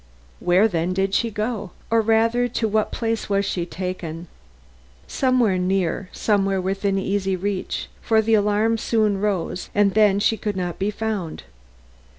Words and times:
"Where 0.39 0.67
then 0.67 0.93
did 0.93 1.13
she 1.13 1.29
go? 1.29 1.73
Or 1.91 2.01
rather, 2.01 2.47
to 2.47 2.67
what 2.67 2.91
place 2.91 3.29
was 3.29 3.45
she 3.45 3.67
taken? 3.67 4.25
Somewhere 5.05 5.59
near; 5.59 6.09
somewhere 6.11 6.59
within 6.59 6.97
easy 6.97 7.35
reach, 7.35 7.87
for 8.01 8.19
the 8.19 8.33
alarm 8.33 8.79
soon 8.79 9.19
rose 9.21 9.69
and 9.75 9.93
then 9.93 10.19
she 10.19 10.37
could 10.37 10.57
not 10.57 10.79
be 10.79 10.89
found. 10.89 11.43